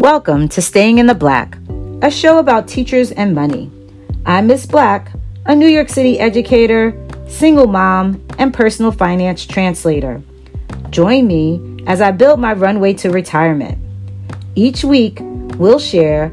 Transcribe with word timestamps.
Welcome 0.00 0.48
to 0.48 0.62
Staying 0.62 0.96
in 0.96 1.04
the 1.04 1.14
Black, 1.14 1.58
a 2.00 2.10
show 2.10 2.38
about 2.38 2.66
teachers 2.66 3.12
and 3.12 3.34
money. 3.34 3.70
I'm 4.24 4.46
Miss 4.46 4.64
Black, 4.64 5.12
a 5.44 5.54
New 5.54 5.66
York 5.68 5.90
City 5.90 6.18
educator, 6.18 6.96
single 7.28 7.66
mom, 7.66 8.26
and 8.38 8.54
personal 8.54 8.92
finance 8.92 9.44
translator. 9.44 10.22
Join 10.88 11.26
me 11.26 11.84
as 11.86 12.00
I 12.00 12.12
build 12.12 12.40
my 12.40 12.54
runway 12.54 12.94
to 12.94 13.10
retirement. 13.10 13.76
Each 14.54 14.82
week, 14.84 15.18
we'll 15.58 15.78
share 15.78 16.32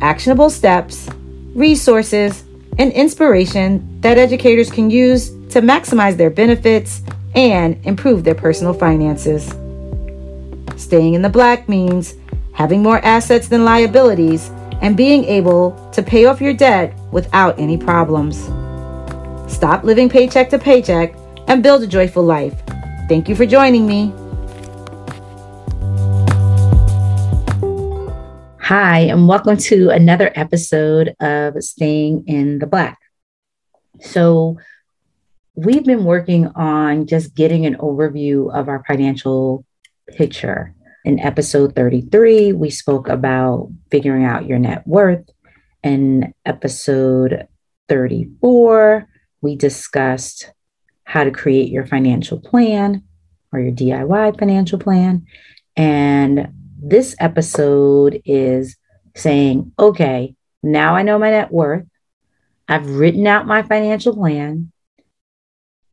actionable 0.00 0.48
steps, 0.48 1.08
resources, 1.56 2.44
and 2.78 2.92
inspiration 2.92 4.00
that 4.00 4.16
educators 4.16 4.70
can 4.70 4.90
use 4.90 5.30
to 5.48 5.60
maximize 5.60 6.16
their 6.16 6.30
benefits 6.30 7.02
and 7.34 7.84
improve 7.84 8.22
their 8.22 8.36
personal 8.36 8.74
finances. 8.74 9.48
Staying 10.80 11.14
in 11.14 11.22
the 11.22 11.28
black 11.28 11.68
means 11.68 12.14
having 12.58 12.82
more 12.82 12.98
assets 13.04 13.46
than 13.46 13.64
liabilities, 13.64 14.50
and 14.82 14.96
being 14.96 15.22
able 15.26 15.70
to 15.92 16.02
pay 16.02 16.26
off 16.26 16.40
your 16.40 16.52
debt 16.52 16.92
without 17.12 17.56
any 17.56 17.78
problems. 17.78 18.36
Stop 19.46 19.84
living 19.84 20.08
paycheck 20.08 20.50
to 20.50 20.58
paycheck 20.58 21.14
and 21.46 21.62
build 21.62 21.84
a 21.84 21.86
joyful 21.86 22.24
life. 22.24 22.60
Thank 23.08 23.28
you 23.28 23.36
for 23.36 23.46
joining 23.46 23.86
me. 23.86 24.12
Hi, 28.60 29.02
and 29.02 29.28
welcome 29.28 29.56
to 29.56 29.90
another 29.90 30.32
episode 30.34 31.14
of 31.20 31.62
Staying 31.62 32.24
in 32.26 32.58
the 32.58 32.66
Black. 32.66 32.98
So, 34.00 34.58
we've 35.54 35.84
been 35.84 36.04
working 36.04 36.48
on 36.48 37.06
just 37.06 37.36
getting 37.36 37.66
an 37.66 37.76
overview 37.76 38.52
of 38.52 38.68
our 38.68 38.82
financial 38.84 39.64
picture 40.08 40.74
in 41.08 41.18
episode 41.20 41.74
33, 41.74 42.52
we 42.52 42.68
spoke 42.68 43.08
about 43.08 43.70
figuring 43.90 44.26
out 44.26 44.44
your 44.44 44.58
net 44.58 44.86
worth. 44.86 45.26
In 45.82 46.34
episode 46.44 47.48
34, 47.88 49.08
we 49.40 49.56
discussed 49.56 50.52
how 51.04 51.24
to 51.24 51.30
create 51.30 51.70
your 51.70 51.86
financial 51.86 52.38
plan 52.38 53.02
or 53.50 53.58
your 53.58 53.72
DIY 53.72 54.38
financial 54.38 54.78
plan. 54.78 55.24
And 55.78 56.52
this 56.78 57.16
episode 57.18 58.20
is 58.26 58.76
saying, 59.16 59.72
okay, 59.78 60.34
now 60.62 60.94
I 60.94 61.00
know 61.00 61.18
my 61.18 61.30
net 61.30 61.50
worth. 61.50 61.86
I've 62.68 62.86
written 62.86 63.26
out 63.26 63.46
my 63.46 63.62
financial 63.62 64.14
plan. 64.14 64.72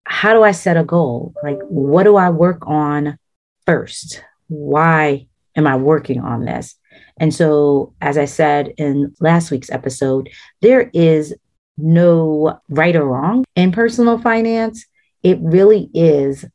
How 0.03 0.33
do 0.33 0.43
I 0.43 0.51
set 0.51 0.75
a 0.75 0.83
goal? 0.83 1.33
Like, 1.41 1.59
what 1.61 2.03
do 2.03 2.17
I 2.17 2.31
work 2.31 2.67
on 2.67 3.17
first? 3.65 4.21
Why 4.47 5.27
am 5.55 5.67
I 5.67 5.75
working 5.75 6.21
on 6.21 6.45
this? 6.45 6.75
And 7.19 7.33
so, 7.33 7.93
as 8.01 8.17
I 8.17 8.25
said 8.25 8.73
in 8.77 9.13
last 9.19 9.51
week's 9.51 9.71
episode, 9.71 10.29
there 10.61 10.89
is 10.93 11.33
no 11.77 12.59
right 12.69 12.95
or 12.95 13.05
wrong 13.05 13.45
in 13.55 13.71
personal 13.71 14.17
finance. 14.17 14.85
It 15.23 15.39
really 15.41 15.89
is 15.93 16.45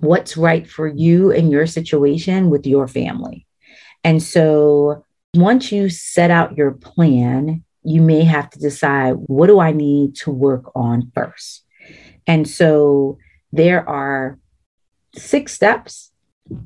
what's 0.00 0.36
right 0.36 0.68
for 0.68 0.86
you 0.86 1.32
and 1.32 1.50
your 1.50 1.66
situation 1.66 2.50
with 2.50 2.66
your 2.66 2.88
family. 2.88 3.46
And 4.04 4.22
so, 4.22 5.04
once 5.34 5.70
you 5.72 5.88
set 5.88 6.30
out 6.30 6.56
your 6.56 6.72
plan, 6.72 7.64
you 7.82 8.00
may 8.00 8.24
have 8.24 8.50
to 8.50 8.58
decide 8.58 9.12
what 9.12 9.46
do 9.48 9.60
I 9.60 9.72
need 9.72 10.16
to 10.16 10.30
work 10.30 10.70
on 10.74 11.10
first. 11.14 11.64
And 12.26 12.48
so, 12.48 13.18
there 13.52 13.88
are 13.88 14.38
six 15.14 15.52
steps 15.52 16.07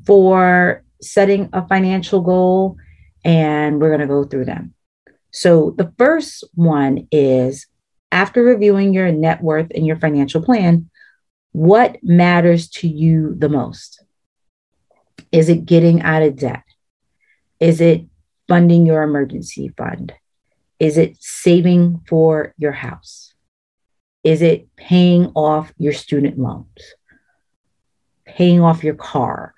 for 0.07 0.85
setting 1.01 1.49
a 1.53 1.67
financial 1.67 2.21
goal, 2.21 2.77
and 3.25 3.81
we're 3.81 3.89
going 3.89 4.01
to 4.01 4.07
go 4.07 4.25
through 4.25 4.45
them. 4.45 4.75
So, 5.31 5.75
the 5.77 5.93
first 5.99 6.45
one 6.55 7.09
is 7.11 7.67
after 8.11 8.43
reviewing 8.43 8.93
your 8.93 9.11
net 9.11 9.43
worth 9.43 9.69
and 9.75 9.87
your 9.87 9.97
financial 9.97 10.43
plan, 10.43 10.91
what 11.53 11.99
matters 12.03 12.69
to 12.69 12.89
you 12.89 13.35
the 13.37 13.49
most? 13.49 14.05
Is 15.31 15.49
it 15.49 15.65
getting 15.65 16.03
out 16.03 16.23
of 16.23 16.37
debt? 16.37 16.65
Is 17.61 17.81
it 17.81 18.07
funding 18.49 18.87
your 18.87 19.03
emergency 19.03 19.73
fund? 19.77 20.13
Is 20.79 20.99
it 20.99 21.17
saving 21.21 22.03
for 22.09 22.55
your 22.59 22.73
house? 22.73 23.35
Is 24.25 24.43
it 24.43 24.69
paying 24.77 25.27
off 25.35 25.73
your 25.79 25.93
student 25.93 26.39
loans? 26.39 26.95
Paying 28.27 28.61
off 28.61 28.85
your 28.85 28.95
car? 28.95 29.55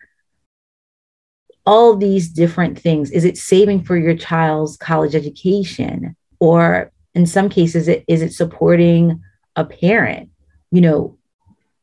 All 1.67 1.97
these 1.97 2.29
different 2.29 2.79
things. 2.79 3.11
Is 3.11 3.25
it 3.25 3.39
saving 3.39 3.85
for 3.85 3.97
your 3.97 4.17
child's 4.17 4.77
college 4.77 5.15
education? 5.15 6.17
Or 6.41 6.93
in 7.15 7.27
some 7.27 7.49
cases, 7.49 7.89
it, 7.89 8.05
is 8.07 8.23
it 8.23 8.33
supporting 8.33 9.23
a 9.57 9.65
parent? 9.65 10.31
You 10.71 10.81
know, 10.83 11.19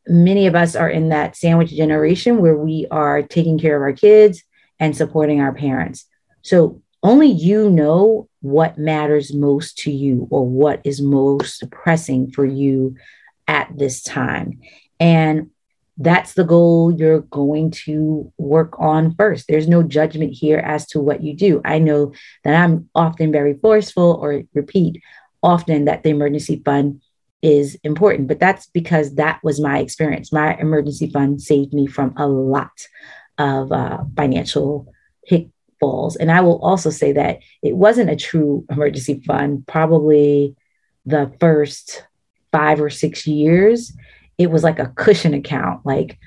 many 0.08 0.48
of 0.48 0.56
us 0.56 0.76
are 0.76 0.90
in 0.90 1.10
that 1.10 1.36
sandwich 1.36 1.72
generation 1.72 2.38
where 2.38 2.58
we 2.58 2.86
are 2.92 3.22
taking 3.22 3.58
care 3.58 3.76
of 3.76 3.82
our 3.82 3.94
kids 3.94 4.44
and 4.80 4.96
supporting 4.96 5.42
our 5.42 5.54
parents. 5.54 6.06
So 6.42 6.82
only 7.04 7.28
you 7.28 7.70
know 7.70 8.28
what 8.42 8.78
matters 8.78 9.34
most 9.34 9.78
to 9.80 9.92
you 9.92 10.28
or 10.30 10.46
what 10.46 10.82
is 10.84 11.02
most 11.02 11.64
pressing 11.72 12.32
for 12.32 12.46
you 12.46 12.96
at 13.48 13.72
this 13.76 14.04
time. 14.04 14.60
And 15.00 15.50
that's 15.98 16.34
the 16.34 16.44
goal 16.44 16.94
you're 16.94 17.22
going 17.22 17.72
to 17.72 18.32
work 18.38 18.80
on 18.80 19.16
first. 19.16 19.46
There's 19.48 19.68
no 19.68 19.84
judgment 19.84 20.34
here 20.34 20.58
as 20.58 20.88
to 20.88 21.00
what 21.00 21.22
you 21.22 21.36
do. 21.36 21.62
I 21.66 21.80
know 21.80 22.14
that 22.44 22.56
I'm 22.56 22.90
often 22.96 23.32
very 23.32 23.56
forceful 23.56 24.20
or 24.22 24.44
repeat 24.54 25.02
often 25.44 25.86
that 25.86 26.04
the 26.04 26.10
emergency 26.10 26.62
fund 26.64 27.02
is 27.42 27.78
important, 27.84 28.28
but 28.28 28.40
that's 28.40 28.68
because 28.68 29.16
that 29.16 29.40
was 29.44 29.60
my 29.60 29.80
experience. 29.80 30.32
My 30.32 30.56
emergency 30.58 31.10
fund 31.10 31.42
saved 31.42 31.74
me 31.74 31.88
from 31.88 32.14
a 32.16 32.28
lot 32.28 32.88
of 33.38 33.72
uh, 33.72 34.04
financial 34.16 34.92
pitfalls. 35.26 36.16
And 36.16 36.32
I 36.32 36.42
will 36.42 36.64
also 36.64 36.92
say 36.92 37.12
that 37.14 37.40
it 37.64 37.76
wasn't 37.76 38.12
a 38.12 38.16
true 38.16 38.66
emergency 38.70 39.24
fund, 39.26 39.66
probably 39.68 40.56
the 41.06 41.34
first 41.40 42.06
five 42.52 42.80
or 42.80 42.90
six 42.90 43.26
years 43.26 43.94
it 44.44 44.52
was 44.52 44.64
like 44.64 44.80
a 44.80 44.92
cushion 44.96 45.34
account. 45.34 45.86
Like 45.86 46.18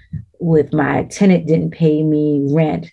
if 0.41 0.73
my 0.73 1.05
tenant 1.05 1.47
didn't 1.47 1.71
pay 1.71 2.03
me 2.03 2.47
rent, 2.51 2.91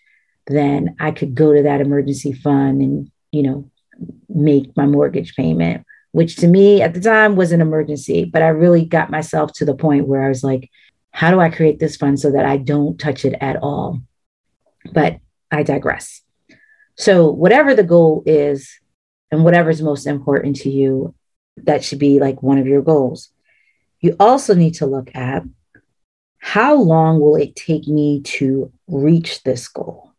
then 0.48 0.96
I 1.00 1.12
could 1.12 1.36
go 1.36 1.54
to 1.54 1.64
that 1.64 1.82
emergency 1.82 2.34
fund 2.34 2.82
and, 2.82 3.12
you 3.32 3.44
know, 3.44 3.70
make 4.30 4.76
my 4.76 4.86
mortgage 4.86 5.36
payment, 5.36 5.86
which 6.12 6.38
to 6.38 6.48
me 6.48 6.82
at 6.82 6.94
the 6.94 7.02
time 7.02 7.36
was 7.36 7.52
an 7.52 7.62
emergency. 7.62 8.26
But 8.26 8.42
I 8.42 8.48
really 8.48 8.86
got 8.86 9.12
myself 9.12 9.54
to 9.54 9.66
the 9.66 9.76
point 9.76 10.08
where 10.08 10.24
I 10.24 10.30
was 10.30 10.44
like, 10.44 10.70
how 11.12 11.30
do 11.30 11.40
I 11.40 11.50
create 11.50 11.80
this 11.80 11.98
fund 11.98 12.20
so 12.20 12.32
that 12.32 12.46
I 12.46 12.58
don't 12.58 12.98
touch 12.98 13.26
it 13.26 13.36
at 13.42 13.58
all? 13.58 14.02
But 14.94 15.20
I 15.52 15.64
digress. 15.64 16.22
So, 16.96 17.30
whatever 17.30 17.76
the 17.76 17.84
goal 17.84 18.24
is, 18.26 18.70
and 19.32 19.44
whatever 19.44 19.70
is 19.70 19.82
most 19.82 20.06
important 20.08 20.58
to 20.58 20.70
you, 20.70 21.16
that 21.58 21.84
should 21.84 22.00
be 22.00 22.20
like 22.20 22.44
one 22.44 22.58
of 22.58 22.68
your 22.68 22.82
goals. 22.82 23.30
You 24.02 24.16
also 24.20 24.56
need 24.56 24.74
to 24.76 24.88
look 24.88 25.16
at 25.16 25.44
how 26.40 26.76
long 26.76 27.20
will 27.20 27.36
it 27.36 27.56
take 27.56 27.88
me 27.88 28.22
to 28.22 28.72
reach 28.88 29.44
this 29.44 29.68
goal? 29.68 30.12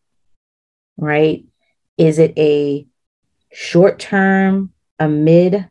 Right? 0.97 1.45
Is 1.99 2.21
it 2.21 2.33
a 2.39 2.87
short 3.53 3.99
term, 3.99 4.73
a 5.01 5.09
mid, 5.09 5.69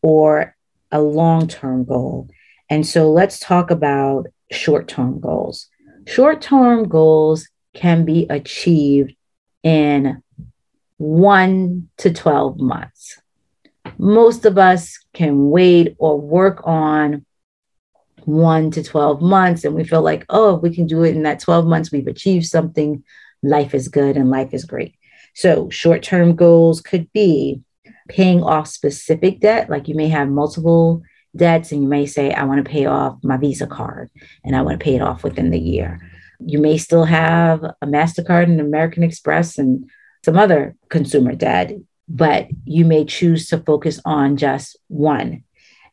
or 0.00 0.56
a 0.92 1.02
long 1.02 1.48
term 1.48 1.84
goal? 1.84 2.28
And 2.70 2.86
so 2.86 3.10
let's 3.10 3.40
talk 3.40 3.72
about 3.72 4.28
short 4.52 4.86
term 4.86 5.18
goals. 5.18 5.68
Short 6.06 6.40
term 6.40 6.88
goals 6.88 7.48
can 7.74 8.04
be 8.04 8.26
achieved 8.30 9.14
in 9.64 10.22
one 10.96 11.88
to 11.98 12.12
12 12.12 12.60
months. 12.60 13.20
Most 13.98 14.44
of 14.44 14.56
us 14.56 14.98
can 15.12 15.50
wait 15.50 15.96
or 15.98 16.20
work 16.20 16.60
on 16.64 17.26
one 18.26 18.70
to 18.72 18.82
12 18.82 19.20
months 19.22 19.64
and 19.64 19.74
we 19.74 19.84
feel 19.84 20.02
like, 20.02 20.24
oh, 20.28 20.56
if 20.56 20.62
we 20.62 20.74
can 20.74 20.86
do 20.86 21.04
it 21.04 21.14
in 21.14 21.22
that 21.24 21.40
12 21.40 21.66
months, 21.66 21.92
we've 21.92 22.06
achieved 22.06 22.46
something, 22.46 23.04
life 23.42 23.74
is 23.74 23.88
good 23.88 24.16
and 24.16 24.30
life 24.30 24.52
is 24.52 24.64
great. 24.64 24.96
So, 25.34 25.70
short 25.70 26.02
term 26.02 26.34
goals 26.34 26.80
could 26.80 27.12
be 27.12 27.62
paying 28.08 28.42
off 28.42 28.66
specific 28.66 29.40
debt, 29.40 29.70
like 29.70 29.88
you 29.88 29.94
may 29.94 30.08
have 30.08 30.28
multiple 30.28 31.02
debts 31.36 31.72
and 31.72 31.82
you 31.82 31.88
may 31.88 32.06
say, 32.06 32.32
I 32.32 32.44
want 32.44 32.64
to 32.64 32.70
pay 32.70 32.86
off 32.86 33.18
my 33.22 33.36
Visa 33.36 33.66
card 33.66 34.10
and 34.44 34.56
I 34.56 34.62
want 34.62 34.80
to 34.80 34.84
pay 34.84 34.96
it 34.96 35.02
off 35.02 35.22
within 35.22 35.50
the 35.50 35.60
year. 35.60 36.00
You 36.40 36.58
may 36.58 36.78
still 36.78 37.04
have 37.04 37.62
a 37.62 37.86
MasterCard 37.86 38.44
and 38.44 38.60
American 38.60 39.02
Express 39.02 39.58
and 39.58 39.88
some 40.24 40.36
other 40.36 40.74
consumer 40.88 41.34
debt, 41.34 41.72
but 42.08 42.48
you 42.64 42.84
may 42.84 43.04
choose 43.04 43.48
to 43.48 43.58
focus 43.58 44.00
on 44.04 44.36
just 44.36 44.76
one 44.88 45.44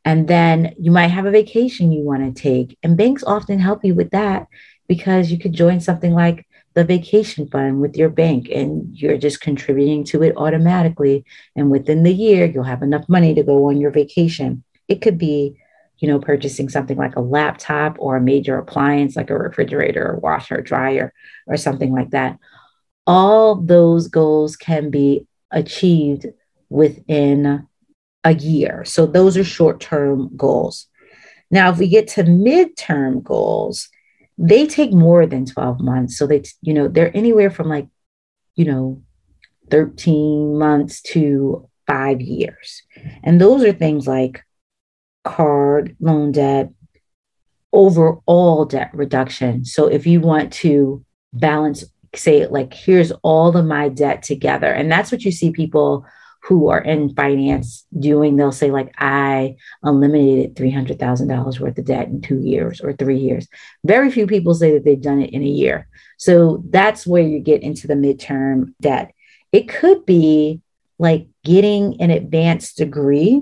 and 0.06 0.28
then 0.28 0.74
you 0.80 0.92
might 0.92 1.08
have 1.08 1.26
a 1.26 1.32
vacation 1.32 1.92
you 1.92 2.04
want 2.04 2.36
to 2.36 2.42
take. 2.42 2.78
And 2.84 2.98
banks 2.98 3.24
often 3.24 3.60
help 3.60 3.84
you 3.84 3.94
with 3.96 4.12
that 4.12 4.48
because 4.88 5.32
you 5.32 5.38
could 5.38 5.54
join 5.54 5.80
something 5.80 6.14
like 6.14 6.48
the 6.74 6.84
vacation 6.84 7.48
fund 7.48 7.82
with 7.82 7.96
your 7.98 8.10
bank 8.10 8.50
and 8.54 8.96
you're 8.96 9.18
just 9.18 9.42
contributing 9.42 10.04
to 10.06 10.24
it 10.24 10.38
automatically. 10.38 11.26
And 11.56 11.72
within 11.72 12.04
the 12.04 12.14
year, 12.14 12.46
you'll 12.46 12.64
have 12.64 12.84
enough 12.84 13.10
money 13.10 13.34
to 13.34 13.44
go 13.44 13.68
on 13.70 13.82
your 13.82 13.92
vacation. 13.92 14.64
It 14.88 15.02
could 15.02 15.18
be, 15.18 15.58
you 15.98 16.08
know, 16.08 16.20
purchasing 16.20 16.70
something 16.70 16.96
like 16.96 17.16
a 17.16 17.22
laptop 17.22 17.98
or 18.00 18.16
a 18.16 18.22
major 18.22 18.58
appliance 18.58 19.16
like 19.16 19.30
a 19.30 19.38
refrigerator 19.38 20.08
or 20.08 20.20
washer 20.20 20.62
dryer 20.62 21.14
or 21.48 21.58
something 21.58 21.92
like 21.92 22.12
that. 22.12 22.38
All 23.08 23.56
those 23.56 24.08
goals 24.08 24.56
can 24.56 24.92
be 24.92 25.26
achieved 25.52 26.28
within 26.70 27.68
a 28.24 28.34
year. 28.34 28.84
So 28.86 29.06
those 29.06 29.38
are 29.38 29.44
short 29.44 29.80
term 29.80 30.32
goals. 30.36 30.88
Now, 31.50 31.72
if 31.72 31.78
we 31.78 31.88
get 31.88 32.08
to 32.10 32.24
midterm 32.24 33.24
goals, 33.24 33.90
they 34.38 34.68
take 34.68 34.92
more 34.92 35.26
than 35.26 35.46
12 35.46 35.80
months. 35.80 36.18
So 36.18 36.28
they, 36.28 36.44
you 36.62 36.74
know, 36.74 36.88
they're 36.88 37.16
anywhere 37.16 37.50
from 37.50 37.70
like, 37.70 37.88
you 38.56 38.66
know, 38.66 39.02
13 39.72 40.58
months 40.58 41.02
to 41.02 41.68
five 41.86 42.22
years. 42.22 42.84
And 43.24 43.40
those 43.40 43.64
are 43.64 43.72
things 43.72 44.08
like 44.08 44.44
card, 45.24 45.96
loan 46.00 46.32
debt, 46.32 46.72
overall 47.72 48.66
debt 48.66 48.92
reduction. 48.94 49.66
So 49.66 49.88
if 49.88 50.06
you 50.06 50.20
want 50.20 50.54
to 50.54 51.04
balance, 51.34 51.84
say, 52.16 52.46
like, 52.48 52.74
here's 52.74 53.12
all 53.24 53.56
of 53.56 53.66
my 53.66 53.90
debt 53.90 54.24
together. 54.24 54.72
And 54.72 54.92
that's 54.92 55.12
what 55.12 55.24
you 55.24 55.32
see 55.32 55.52
people 55.52 56.06
who 56.48 56.70
are 56.70 56.80
in 56.80 57.14
finance 57.14 57.86
doing, 58.00 58.38
they'll 58.38 58.54
say, 58.54 58.72
like, 58.72 58.94
I 58.98 59.58
eliminated 59.84 60.56
$300,000 60.56 61.60
worth 61.60 61.78
of 61.78 61.86
debt 61.86 62.08
in 62.08 62.22
two 62.22 62.40
years 62.40 62.80
or 62.80 62.94
three 62.94 63.18
years. 63.18 63.50
Very 63.84 64.10
few 64.10 64.28
people 64.28 64.54
say 64.54 64.72
that 64.72 64.86
they've 64.86 65.02
done 65.02 65.22
it 65.22 65.34
in 65.34 65.44
a 65.44 65.46
year. 65.46 65.90
So 66.18 66.64
that's 66.70 67.06
where 67.06 67.22
you 67.22 67.40
get 67.40 67.64
into 67.64 67.88
the 67.88 67.96
midterm 67.96 68.74
debt. 68.80 69.12
It 69.52 69.68
could 69.68 70.06
be 70.06 70.62
like 70.98 71.28
getting 71.44 72.02
an 72.02 72.12
advanced 72.12 72.78
degree 72.78 73.42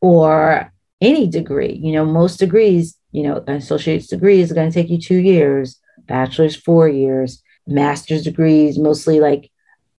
or 0.00 0.72
any 1.00 1.26
degree. 1.26 1.72
You 1.72 1.90
know, 1.90 2.04
most 2.04 2.36
degrees, 2.36 2.96
you 3.10 3.24
know, 3.24 3.42
associate's 3.48 4.06
degree 4.06 4.40
is 4.40 4.52
going 4.52 4.70
to 4.70 4.74
take 4.74 4.90
you 4.90 5.00
two 5.00 5.18
years, 5.18 5.80
bachelor's, 6.06 6.54
four 6.54 6.88
years, 6.88 7.42
master's 7.66 8.22
degrees, 8.22 8.78
mostly 8.78 9.18
like 9.18 9.49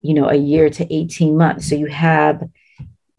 you 0.01 0.13
know, 0.13 0.27
a 0.27 0.36
year 0.36 0.69
to 0.69 0.94
18 0.94 1.38
months. 1.38 1.69
So 1.69 1.75
you 1.75 1.88
have 1.88 2.44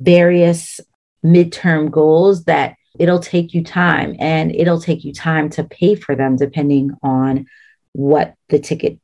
various 0.01 0.81
midterm 1.25 1.91
goals 1.91 2.45
that 2.45 2.75
it'll 2.99 3.21
take 3.21 3.55
you 3.55 3.63
time 3.63 4.17
and 4.19 4.55
it'll 4.55 4.81
take 4.81 5.05
you 5.05 5.13
time 5.13 5.49
to 5.51 5.65
pay 5.65 5.95
for 5.95 6.15
them 6.15 6.37
depending 6.37 6.91
on 7.03 7.47
what 7.93 8.35
the 8.49 8.59
ticket 8.59 8.99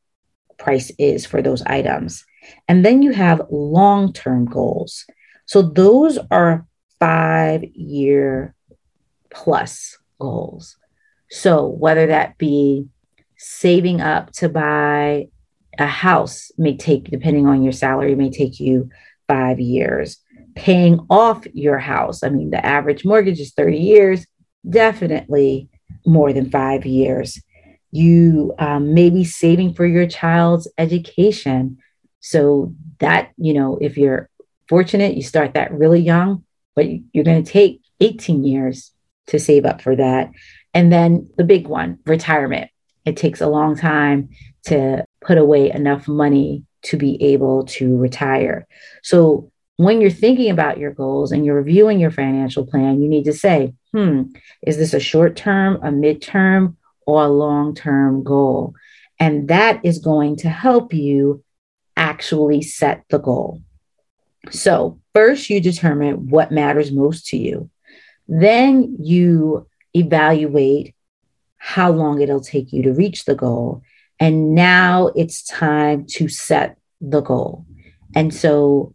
price 0.57 0.91
is 0.99 1.25
for 1.25 1.41
those 1.41 1.61
items. 1.63 2.25
And 2.67 2.85
then 2.85 3.01
you 3.01 3.11
have 3.11 3.47
long 3.49 4.13
term 4.13 4.45
goals. 4.45 5.05
So 5.45 5.61
those 5.61 6.19
are 6.29 6.65
five 6.99 7.63
year 7.63 8.53
plus 9.31 9.97
goals. 10.19 10.77
So 11.29 11.67
whether 11.67 12.07
that 12.07 12.37
be 12.37 12.87
saving 13.37 14.01
up 14.01 14.31
to 14.33 14.49
buy 14.49 15.29
a 15.79 15.87
house 15.87 16.51
may 16.57 16.75
take, 16.75 17.05
depending 17.05 17.47
on 17.47 17.63
your 17.63 17.71
salary, 17.71 18.13
may 18.13 18.29
take 18.29 18.59
you 18.59 18.89
five 19.27 19.59
years. 19.59 20.17
Paying 20.55 20.99
off 21.09 21.45
your 21.53 21.79
house, 21.79 22.21
I 22.21 22.29
mean, 22.29 22.49
the 22.49 22.63
average 22.63 23.05
mortgage 23.05 23.39
is 23.39 23.53
30 23.53 23.77
years, 23.77 24.27
definitely 24.69 25.69
more 26.05 26.33
than 26.33 26.51
five 26.51 26.85
years. 26.85 27.41
You 27.91 28.53
um, 28.59 28.93
may 28.93 29.09
be 29.09 29.23
saving 29.23 29.73
for 29.73 29.85
your 29.85 30.05
child's 30.05 30.67
education. 30.77 31.77
So, 32.19 32.75
that, 32.99 33.31
you 33.37 33.53
know, 33.53 33.77
if 33.79 33.97
you're 33.97 34.29
fortunate, 34.67 35.15
you 35.15 35.23
start 35.23 35.53
that 35.53 35.71
really 35.71 36.01
young, 36.01 36.43
but 36.75 36.85
you're 37.13 37.23
going 37.23 37.43
to 37.43 37.51
take 37.51 37.81
18 38.01 38.43
years 38.43 38.91
to 39.27 39.39
save 39.39 39.65
up 39.65 39.81
for 39.81 39.95
that. 39.95 40.31
And 40.73 40.91
then 40.91 41.29
the 41.37 41.45
big 41.45 41.67
one, 41.67 41.99
retirement. 42.05 42.69
It 43.05 43.15
takes 43.15 43.39
a 43.39 43.47
long 43.47 43.77
time 43.77 44.29
to 44.65 45.05
put 45.21 45.37
away 45.37 45.71
enough 45.71 46.07
money 46.07 46.63
to 46.83 46.97
be 46.97 47.21
able 47.21 47.65
to 47.65 47.97
retire. 47.97 48.67
So 49.03 49.51
when 49.77 50.01
you're 50.01 50.11
thinking 50.11 50.49
about 50.51 50.77
your 50.77 50.91
goals 50.91 51.31
and 51.31 51.45
you're 51.45 51.55
reviewing 51.55 51.99
your 51.99 52.11
financial 52.11 52.65
plan, 52.65 53.01
you 53.01 53.07
need 53.07 53.25
to 53.25 53.33
say, 53.33 53.73
hmm, 53.93 54.23
is 54.61 54.77
this 54.77 54.93
a 54.93 54.99
short 54.99 55.35
term, 55.35 55.75
a 55.77 55.89
midterm, 55.89 56.75
or 57.05 57.23
a 57.23 57.29
long 57.29 57.75
term 57.75 58.23
goal? 58.23 58.73
And 59.19 59.47
that 59.49 59.79
is 59.83 59.99
going 59.99 60.37
to 60.37 60.49
help 60.49 60.93
you 60.93 61.43
actually 61.95 62.61
set 62.61 63.03
the 63.09 63.19
goal. 63.19 63.61
So, 64.51 64.99
first, 65.13 65.49
you 65.49 65.59
determine 65.59 66.29
what 66.29 66.51
matters 66.51 66.91
most 66.91 67.27
to 67.27 67.37
you. 67.37 67.69
Then 68.27 68.97
you 68.99 69.67
evaluate 69.93 70.95
how 71.57 71.91
long 71.91 72.21
it'll 72.21 72.41
take 72.41 72.71
you 72.71 72.83
to 72.83 72.93
reach 72.93 73.25
the 73.25 73.35
goal. 73.35 73.81
And 74.19 74.53
now 74.53 75.11
it's 75.15 75.43
time 75.43 76.05
to 76.07 76.27
set 76.27 76.77
the 76.99 77.21
goal. 77.21 77.65
And 78.15 78.33
so, 78.33 78.93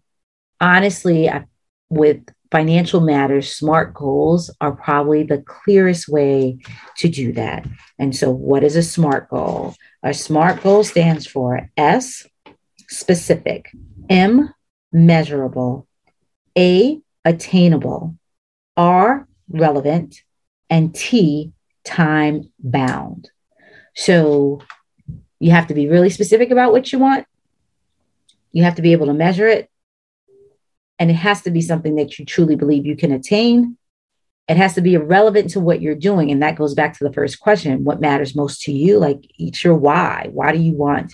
honestly, 0.61 1.29
I, 1.29 1.45
with 1.89 2.21
financial 2.51 3.01
matters, 3.01 3.55
SMART 3.57 3.95
goals 3.95 4.51
are 4.61 4.73
probably 4.73 5.23
the 5.23 5.39
clearest 5.39 6.09
way 6.09 6.59
to 6.99 7.09
do 7.09 7.33
that. 7.33 7.67
And 7.99 8.15
so, 8.15 8.31
what 8.31 8.63
is 8.63 8.77
a 8.77 8.83
SMART 8.83 9.31
goal? 9.31 9.75
A 10.03 10.13
SMART 10.13 10.63
goal 10.63 10.85
stands 10.85 11.27
for 11.27 11.71
S, 11.77 12.27
specific, 12.89 13.71
M, 14.11 14.53
measurable, 14.93 15.87
A, 16.57 17.01
attainable, 17.25 18.17
R, 18.77 19.27
relevant, 19.49 20.23
and 20.69 20.95
T, 20.95 21.53
time 21.85 22.51
bound. 22.59 23.31
So, 23.95 24.61
you 25.45 25.51
have 25.51 25.67
to 25.67 25.75
be 25.75 25.89
really 25.89 26.09
specific 26.09 26.51
about 26.51 26.73
what 26.73 26.91
you 26.91 26.99
want. 26.99 27.27
You 28.53 28.65
have 28.65 28.77
to 28.77 28.83
be 28.83 28.93
able 28.93 29.09
to 29.09 29.13
measure 29.13 29.47
it. 29.47 29.69
And 30.99 31.11
it 31.11 31.17
has 31.17 31.43
to 31.43 31.51
be 31.51 31.61
something 31.61 31.97
that 31.97 32.19
you 32.19 32.25
truly 32.25 32.57
believe 32.57 32.87
you 32.87 32.97
can 32.97 33.13
attain. 33.13 33.77
It 34.49 34.57
has 34.57 34.73
to 34.77 34.81
be 34.81 34.97
relevant 34.97 35.51
to 35.51 35.61
what 35.61 35.83
you're 35.83 35.97
doing. 35.97 36.31
And 36.31 36.43
that 36.43 36.57
goes 36.57 36.73
back 36.73 36.97
to 36.97 37.05
the 37.05 37.13
first 37.13 37.41
question 37.41 37.85
what 37.85 38.01
matters 38.01 38.35
most 38.35 38.63
to 38.63 38.73
you? 38.73 38.99
Like, 38.99 39.31
it's 39.39 39.63
your 39.63 39.75
why. 39.75 40.31
Why 40.33 40.51
do 40.51 40.59
you 40.59 40.73
want 40.73 41.13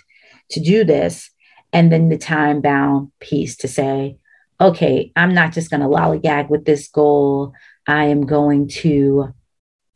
to 0.51 0.61
do 0.61 0.85
this? 0.85 1.29
And 1.73 1.91
then 1.91 2.09
the 2.09 2.17
time 2.17 2.61
bound 2.61 3.11
piece 3.19 3.57
to 3.57 3.69
say, 3.69 4.17
okay, 4.61 5.11
I'm 5.17 5.35
not 5.35 5.53
just 5.53 5.71
going 5.71 5.81
to 5.81 5.89
lollygag 5.89 6.51
with 6.51 6.65
this 6.67 6.87
goal. 6.87 7.53
I 7.85 8.05
am 8.05 8.27
going 8.27 8.69
to 8.83 9.35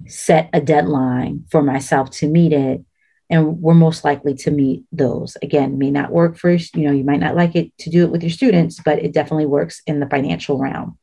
set 0.08 0.50
a 0.52 0.60
deadline 0.60 1.44
for 1.50 1.62
myself 1.62 2.10
to 2.18 2.26
meet 2.26 2.52
it 2.52 2.84
and 3.30 3.60
we're 3.60 3.74
most 3.74 4.04
likely 4.04 4.34
to 4.34 4.50
meet 4.50 4.84
those. 4.92 5.36
Again 5.42 5.78
may 5.78 5.90
not 5.90 6.12
work 6.12 6.36
for 6.36 6.50
you 6.50 6.68
know 6.74 6.92
you 6.92 7.04
might 7.04 7.20
not 7.20 7.36
like 7.36 7.56
it 7.56 7.76
to 7.78 7.90
do 7.90 8.04
it 8.04 8.10
with 8.10 8.22
your 8.22 8.30
students 8.30 8.80
but 8.84 8.98
it 8.98 9.12
definitely 9.12 9.46
works 9.46 9.82
in 9.86 10.00
the 10.00 10.08
financial 10.08 10.58
realm. 10.58 10.98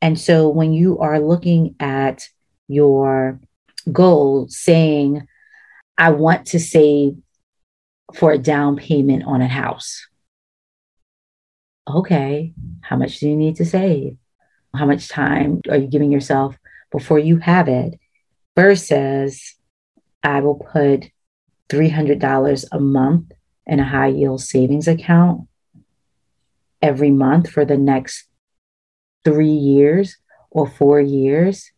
And 0.00 0.18
so 0.18 0.48
when 0.48 0.72
you 0.72 0.98
are 0.98 1.20
looking 1.20 1.76
at 1.80 2.28
your 2.68 3.40
goal 3.92 4.46
saying 4.48 5.28
i 5.98 6.08
want 6.08 6.46
to 6.46 6.58
save 6.58 7.12
for 8.14 8.32
a 8.32 8.38
down 8.38 8.76
payment 8.76 9.22
on 9.26 9.42
a 9.42 9.46
house 9.46 10.06
okay 11.86 12.54
how 12.84 12.96
much 12.96 13.18
do 13.18 13.28
you 13.28 13.36
need 13.36 13.56
to 13.56 13.64
save? 13.64 14.16
How 14.76 14.86
much 14.86 15.08
time 15.08 15.62
are 15.70 15.76
you 15.76 15.86
giving 15.86 16.12
yourself 16.12 16.56
before 16.92 17.18
you 17.18 17.38
have 17.38 17.68
it? 17.68 17.98
Versus 18.56 19.56
i 20.22 20.40
will 20.40 20.54
put 20.54 21.10
$300 21.70 22.64
a 22.72 22.80
month 22.80 23.32
in 23.66 23.80
a 23.80 23.84
high 23.84 24.08
yield 24.08 24.40
savings 24.40 24.88
account 24.88 25.48
every 26.82 27.10
month 27.10 27.48
for 27.48 27.64
the 27.64 27.78
next 27.78 28.26
three 29.24 29.48
years 29.48 30.18
or 30.50 30.68
four 30.68 31.00
years 31.00 31.70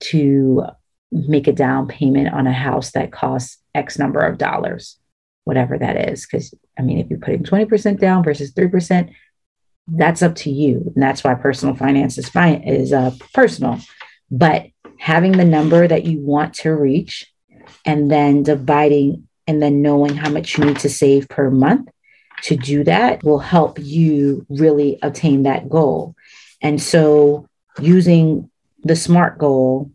to 0.00 0.64
make 1.10 1.48
a 1.48 1.52
down 1.52 1.88
payment 1.88 2.32
on 2.32 2.46
a 2.46 2.52
house 2.52 2.92
that 2.92 3.12
costs 3.12 3.58
X 3.74 3.98
number 3.98 4.20
of 4.20 4.38
dollars, 4.38 4.98
whatever 5.44 5.76
that 5.78 6.08
is. 6.08 6.26
Because, 6.26 6.54
I 6.78 6.82
mean, 6.82 6.98
if 6.98 7.08
you're 7.10 7.18
putting 7.18 7.42
20% 7.42 7.98
down 7.98 8.22
versus 8.22 8.52
3%, 8.52 9.12
that's 9.88 10.22
up 10.22 10.34
to 10.36 10.50
you. 10.50 10.92
And 10.94 11.02
that's 11.02 11.22
why 11.24 11.34
personal 11.34 11.74
finance 11.74 12.18
is, 12.18 12.28
fine, 12.28 12.62
is 12.62 12.92
uh, 12.92 13.12
personal. 13.34 13.78
But 14.30 14.66
having 14.98 15.32
the 15.32 15.44
number 15.44 15.86
that 15.86 16.04
you 16.04 16.20
want 16.20 16.54
to 16.54 16.70
reach 16.70 17.26
and 17.86 18.10
then 18.10 18.42
dividing 18.42 19.28
and 19.46 19.62
then 19.62 19.80
knowing 19.80 20.16
how 20.16 20.28
much 20.28 20.58
you 20.58 20.64
need 20.64 20.78
to 20.80 20.88
save 20.88 21.28
per 21.28 21.50
month 21.50 21.88
to 22.42 22.56
do 22.56 22.84
that 22.84 23.22
will 23.24 23.38
help 23.38 23.78
you 23.78 24.44
really 24.48 24.98
attain 25.02 25.44
that 25.44 25.68
goal. 25.68 26.14
And 26.60 26.82
so 26.82 27.48
using 27.80 28.50
the 28.82 28.96
SMART 28.96 29.38
goal 29.38 29.90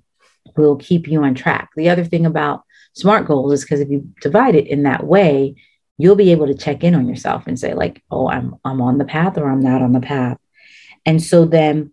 will 0.56 0.76
keep 0.78 1.08
you 1.08 1.24
on 1.24 1.36
track. 1.36 1.70
The 1.76 1.90
other 1.90 2.04
thing 2.04 2.26
about 2.26 2.64
SMART 2.94 3.28
goals 3.28 3.54
is 3.54 3.62
because 3.62 3.80
if 3.80 3.90
you 3.90 4.10
divide 4.22 4.56
it 4.56 4.68
in 4.68 4.84
that 4.84 5.06
way, 5.06 5.56
you'll 5.98 6.16
be 6.16 6.32
able 6.32 6.48
to 6.48 6.56
check 6.56 6.84
in 6.84 6.96
on 6.96 7.08
yourself 7.08 7.46
and 7.46 7.60
say, 7.60 7.74
like, 7.74 8.04
oh, 8.10 8.28
I'm 8.28 8.56
I'm 8.66 8.82
on 8.82 8.98
the 8.98 9.06
path 9.06 9.38
or 9.38 9.50
I'm 9.50 9.62
not 9.62 9.82
on 9.82 9.92
the 9.92 10.02
path. 10.02 10.38
And 11.06 11.22
so 11.22 11.46
then 11.46 11.92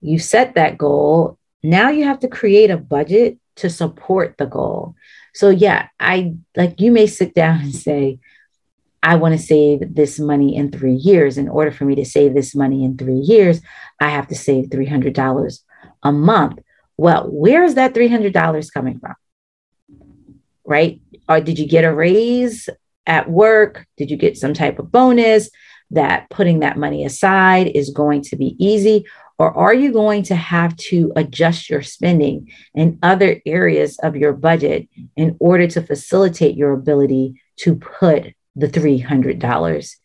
you 0.00 0.18
set 0.18 0.54
that 0.54 0.76
goal. 0.76 1.38
Now 1.62 1.90
you 1.90 2.04
have 2.04 2.20
to 2.20 2.28
create 2.28 2.70
a 2.70 2.76
budget 2.76 3.38
to 3.56 3.70
support 3.70 4.36
the 4.38 4.46
goal. 4.46 4.94
So 5.34 5.50
yeah, 5.50 5.88
I 5.98 6.34
like 6.56 6.80
you 6.80 6.92
may 6.92 7.06
sit 7.06 7.34
down 7.34 7.60
and 7.60 7.74
say, 7.74 8.18
I 9.02 9.16
want 9.16 9.36
to 9.36 9.44
save 9.44 9.94
this 9.94 10.20
money 10.20 10.54
in 10.54 10.70
three 10.70 10.94
years. 10.94 11.36
In 11.36 11.48
order 11.48 11.72
for 11.72 11.84
me 11.84 11.96
to 11.96 12.04
save 12.04 12.34
this 12.34 12.54
money 12.54 12.84
in 12.84 12.96
three 12.96 13.18
years, 13.18 13.60
I 14.00 14.10
have 14.10 14.28
to 14.28 14.34
save 14.34 14.66
$300 14.66 15.58
a 16.04 16.12
month. 16.12 16.60
Well, 16.96 17.28
where 17.28 17.64
is 17.64 17.74
that 17.74 17.94
$300 17.94 18.72
coming 18.72 19.00
from? 19.00 19.14
Right? 20.64 21.00
Or 21.28 21.40
did 21.40 21.58
you 21.58 21.66
get 21.66 21.84
a 21.84 21.92
raise 21.92 22.68
at 23.06 23.28
work? 23.28 23.86
Did 23.96 24.10
you 24.10 24.16
get 24.16 24.36
some 24.36 24.54
type 24.54 24.78
of 24.78 24.92
bonus 24.92 25.50
that 25.90 26.30
putting 26.30 26.60
that 26.60 26.78
money 26.78 27.04
aside 27.04 27.72
is 27.74 27.90
going 27.90 28.22
to 28.22 28.36
be 28.36 28.54
easy? 28.64 29.04
Or 29.42 29.50
are 29.58 29.74
you 29.74 29.92
going 29.92 30.22
to 30.24 30.36
have 30.36 30.76
to 30.76 31.12
adjust 31.16 31.68
your 31.68 31.82
spending 31.82 32.52
in 32.76 33.00
other 33.02 33.42
areas 33.44 33.98
of 33.98 34.14
your 34.14 34.32
budget 34.32 34.88
in 35.16 35.36
order 35.40 35.66
to 35.66 35.82
facilitate 35.82 36.56
your 36.56 36.72
ability 36.74 37.42
to 37.56 37.74
put 37.74 38.34
the 38.54 38.68
$300 38.68 39.96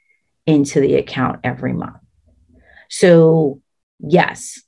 into 0.47 0.79
the 0.79 0.95
account 0.95 1.41
every 1.43 1.71
month? 1.71 1.97
So, 2.89 3.61
yes, 3.99 4.59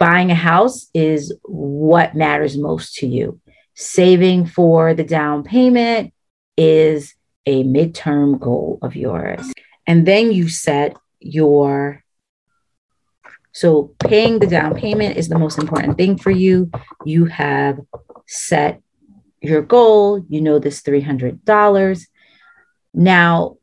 buying 0.00 0.32
a 0.32 0.34
house 0.34 0.88
is 0.92 1.32
what 1.44 2.16
matters 2.16 2.58
most 2.58 2.94
to 2.96 3.06
you. 3.06 3.40
Saving 3.74 4.46
for 4.46 4.92
the 4.92 5.04
down 5.04 5.44
payment 5.44 6.12
is 6.56 7.14
a 7.46 7.62
midterm 7.62 8.40
goal 8.40 8.80
of 8.82 8.96
yours. 8.96 9.52
And 9.86 10.04
then 10.04 10.32
you 10.32 10.48
set 10.48 10.96
your 11.20 12.02
so 13.52 13.94
paying 13.98 14.38
the 14.38 14.46
down 14.46 14.74
payment 14.74 15.16
is 15.16 15.28
the 15.28 15.38
most 15.38 15.58
important 15.58 15.96
thing 15.96 16.18
for 16.18 16.30
you. 16.30 16.70
You 17.04 17.26
have 17.26 17.80
set 18.26 18.80
your 19.40 19.62
goal, 19.62 20.24
you 20.28 20.40
know 20.40 20.58
this 20.58 20.82
$300. 20.82 22.06
Now, 22.94 23.56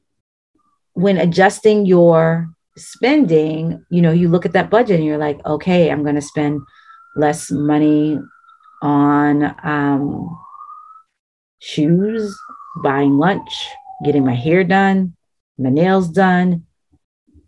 when 0.93 1.17
adjusting 1.17 1.85
your 1.85 2.49
spending, 2.77 3.85
you 3.89 4.01
know, 4.01 4.11
you 4.11 4.29
look 4.29 4.45
at 4.45 4.53
that 4.53 4.69
budget 4.69 4.97
and 4.97 5.05
you're 5.05 5.17
like, 5.17 5.45
okay, 5.45 5.91
I'm 5.91 6.03
going 6.03 6.15
to 6.15 6.21
spend 6.21 6.61
less 7.15 7.51
money 7.51 8.19
on 8.81 9.55
um, 9.63 10.37
shoes, 11.59 12.37
buying 12.83 13.17
lunch, 13.17 13.67
getting 14.03 14.25
my 14.25 14.35
hair 14.35 14.63
done, 14.63 15.15
my 15.57 15.69
nails 15.69 16.09
done. 16.09 16.65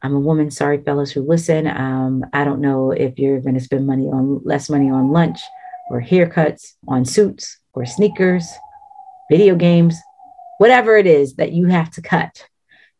I'm 0.07 0.15
a 0.15 0.19
woman. 0.21 0.49
Sorry, 0.51 0.81
fellas 0.81 1.11
who 1.11 1.21
listen. 1.21 1.67
Um, 1.67 2.25
I 2.31 2.45
don't 2.45 2.61
know 2.61 2.91
if 2.91 3.19
you're 3.19 3.41
going 3.41 3.55
to 3.55 3.59
spend 3.59 3.85
money 3.85 4.05
on 4.05 4.39
less 4.45 4.69
money 4.69 4.89
on 4.89 5.11
lunch 5.11 5.37
or 5.89 6.01
haircuts, 6.01 6.75
on 6.87 7.03
suits 7.03 7.59
or 7.73 7.85
sneakers, 7.85 8.47
video 9.29 9.53
games, 9.55 9.97
whatever 10.59 10.95
it 10.95 11.07
is 11.07 11.35
that 11.35 11.51
you 11.51 11.65
have 11.65 11.91
to 11.91 12.01
cut 12.01 12.47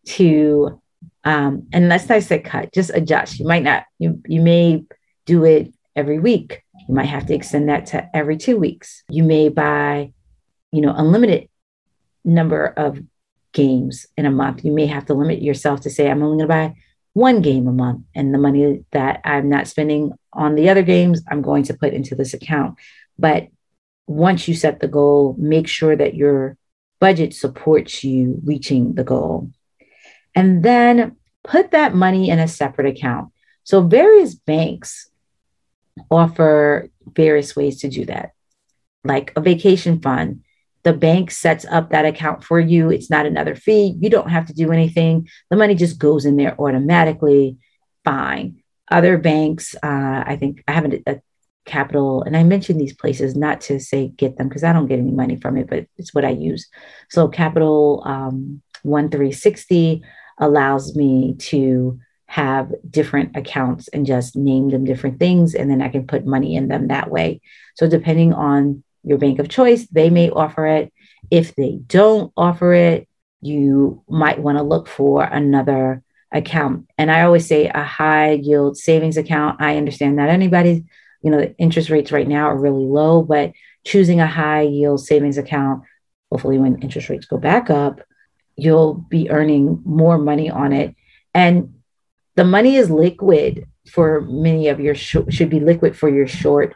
to 0.07 0.81
um, 1.23 1.65
let's 1.73 2.09
not 2.09 2.23
say 2.23 2.39
cut, 2.39 2.73
just 2.73 2.91
adjust. 2.93 3.39
You 3.39 3.47
might 3.47 3.63
not, 3.63 3.85
you, 3.99 4.21
you 4.27 4.41
may 4.41 4.83
do 5.25 5.45
it 5.45 5.73
every 5.95 6.19
week. 6.19 6.61
You 6.89 6.93
might 6.93 7.05
have 7.05 7.25
to 7.27 7.33
extend 7.33 7.69
that 7.69 7.85
to 7.87 8.09
every 8.13 8.35
two 8.35 8.57
weeks. 8.57 9.03
You 9.09 9.23
may 9.23 9.47
buy, 9.47 10.11
you 10.73 10.81
know, 10.81 10.93
unlimited 10.93 11.47
number 12.25 12.65
of 12.65 12.99
games 13.53 14.07
in 14.17 14.25
a 14.25 14.31
month. 14.31 14.65
You 14.65 14.73
may 14.73 14.87
have 14.87 15.05
to 15.05 15.13
limit 15.13 15.41
yourself 15.41 15.79
to 15.81 15.89
say, 15.89 16.11
I'm 16.11 16.21
only 16.21 16.45
going 16.45 16.49
to 16.49 16.53
buy 16.53 16.75
one 17.17 17.41
game 17.41 17.67
a 17.67 17.71
month. 17.71 18.03
And 18.13 18.31
the 18.31 18.38
money 18.38 18.86
that 18.91 19.21
I'm 19.25 19.50
not 19.50 19.67
spending 19.67 20.12
on 20.31 20.53
the 20.53 20.69
other 20.69 20.83
games, 20.83 21.24
I'm 21.27 21.41
going 21.41 21.63
to 21.63 21.74
put 21.74 21.93
into 21.93 22.13
this 22.13 22.36
account. 22.36 22.77
But 23.17 23.47
once 24.05 24.47
you 24.47 24.53
set 24.53 24.79
the 24.79 24.88
goal, 24.88 25.36
make 25.39 25.67
sure 25.67 25.95
that 25.95 26.13
your 26.13 26.57
budget 27.00 27.33
supports 27.33 28.03
you 28.03 28.39
reaching 28.45 28.93
the 28.93 29.03
goal 29.03 29.51
and 30.36 30.62
then 30.62 31.15
put 31.43 31.71
that 31.71 31.95
money 31.95 32.29
in 32.29 32.38
a 32.38 32.47
separate 32.47 32.88
account. 32.88 33.33
So, 33.63 33.81
various 33.81 34.36
banks 34.36 35.09
offer 36.12 36.89
various 37.15 37.55
ways 37.55 37.81
to 37.81 37.89
do 37.89 38.05
that, 38.05 38.31
like 39.03 39.33
a 39.36 39.41
vacation 39.41 40.00
fund. 40.00 40.43
The 40.84 40.93
bank 40.93 41.31
sets 41.31 41.65
up 41.65 41.89
that 41.89 42.05
account 42.05 42.43
for 42.43 42.60
you. 42.60 42.89
It's 42.89 43.10
not 43.10 43.25
another 43.25 43.55
fee. 43.55 43.96
You 44.00 44.10
don't 44.10 44.29
have 44.29 44.46
to 44.48 44.53
do 44.53 44.72
anything. 44.72 45.27
The 45.50 45.57
money 45.57 45.75
just 45.75 46.00
goes 46.00 46.25
in 46.25 46.38
there 46.38 46.60
automatically. 46.60 47.57
Fine. 48.05 48.62
Other 48.89 49.17
banks, 49.17 49.75
uh, 49.75 50.24
I 50.25 50.38
think 50.39 50.63
I 50.67 50.72
have 50.72 50.86
a, 50.86 51.01
a 51.07 51.22
capital, 51.67 52.24
and 52.24 52.36
I 52.36 52.43
mentioned 52.43 52.79
these 52.79 52.96
places 52.96 53.36
not 53.36 53.62
to 53.62 53.79
say 53.79 54.07
get 54.07 54.38
them 54.38 54.48
because 54.48 54.63
I 54.63 54.74
don't 54.74 54.88
get 54.88 55.00
any 55.00 55.12
money 55.12 55.36
from 55.36 55.57
it, 55.57 55.67
but 55.69 55.86
it's 55.98 56.13
what 56.13 56.25
I 56.25 56.29
use. 56.29 56.67
So, 57.10 57.27
Capital 57.27 58.01
um, 58.05 58.63
One 58.81 59.10
360 59.10 60.01
allows 60.39 60.96
me 60.96 61.36
to 61.39 62.00
have 62.25 62.72
different 62.89 63.36
accounts 63.38 63.88
and 63.89 64.05
just 64.05 64.36
name 64.36 64.69
them 64.69 64.84
different 64.86 65.19
things. 65.19 65.55
And 65.55 65.69
then 65.69 65.81
I 65.81 65.89
can 65.89 66.07
put 66.07 66.25
money 66.25 66.55
in 66.55 66.67
them 66.67 66.88
that 66.88 67.12
way. 67.12 67.41
So, 67.75 67.88
depending 67.88 68.34
on 68.34 68.84
your 69.07 69.17
bank 69.17 69.39
of 69.39 69.49
choice, 69.49 69.87
they 69.87 70.09
may 70.09 70.29
offer 70.29 70.67
it. 70.67 70.93
If 71.31 71.55
they 71.55 71.79
don't 71.87 72.31
offer 72.35 72.73
it, 72.73 73.07
you 73.41 74.03
might 74.09 74.39
want 74.39 74.57
to 74.57 74.63
look 74.63 74.87
for 74.87 75.23
another 75.23 76.03
account. 76.31 76.87
And 76.97 77.09
I 77.09 77.21
always 77.21 77.47
say 77.47 77.67
a 77.67 77.83
high 77.83 78.31
yield 78.31 78.77
savings 78.77 79.17
account. 79.17 79.61
I 79.61 79.77
understand 79.77 80.19
that 80.19 80.29
anybody, 80.29 80.85
you 81.21 81.31
know, 81.31 81.37
the 81.37 81.55
interest 81.57 81.89
rates 81.89 82.11
right 82.11 82.27
now 82.27 82.47
are 82.47 82.57
really 82.57 82.85
low, 82.85 83.21
but 83.21 83.53
choosing 83.85 84.19
a 84.19 84.27
high 84.27 84.61
yield 84.61 85.05
savings 85.05 85.37
account, 85.37 85.83
hopefully 86.29 86.57
when 86.57 86.81
interest 86.81 87.09
rates 87.09 87.25
go 87.25 87.37
back 87.37 87.69
up, 87.69 88.01
you'll 88.57 88.95
be 88.95 89.29
earning 89.29 89.81
more 89.85 90.17
money 90.17 90.49
on 90.49 90.73
it. 90.73 90.95
And 91.33 91.75
the 92.35 92.43
money 92.43 92.75
is 92.75 92.89
liquid 92.89 93.67
for 93.89 94.21
many 94.21 94.67
of 94.67 94.79
your 94.79 94.95
sh- 94.95 95.15
should 95.29 95.49
be 95.49 95.59
liquid 95.59 95.95
for 95.95 96.09
your 96.09 96.27
short 96.27 96.75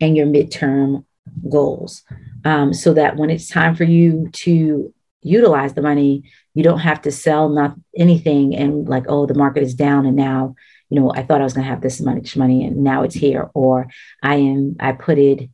and 0.00 0.16
your 0.16 0.26
midterm 0.26 1.04
goals. 1.48 2.02
Um, 2.44 2.72
so 2.72 2.94
that 2.94 3.16
when 3.16 3.30
it's 3.30 3.48
time 3.48 3.74
for 3.74 3.84
you 3.84 4.28
to 4.32 4.92
utilize 5.22 5.74
the 5.74 5.82
money, 5.82 6.30
you 6.54 6.62
don't 6.62 6.78
have 6.78 7.02
to 7.02 7.10
sell 7.10 7.48
not 7.48 7.74
anything 7.96 8.54
and 8.54 8.88
like, 8.88 9.04
oh, 9.08 9.26
the 9.26 9.34
market 9.34 9.62
is 9.62 9.74
down 9.74 10.06
and 10.06 10.16
now, 10.16 10.54
you 10.88 11.00
know, 11.00 11.12
I 11.12 11.22
thought 11.22 11.40
I 11.40 11.44
was 11.44 11.52
going 11.52 11.64
to 11.64 11.70
have 11.70 11.80
this 11.80 12.00
much 12.00 12.36
money 12.36 12.64
and 12.64 12.84
now 12.84 13.02
it's 13.02 13.14
here, 13.14 13.50
or 13.54 13.88
I 14.22 14.36
am 14.36 14.76
I 14.78 14.92
put 14.92 15.18
it 15.18 15.50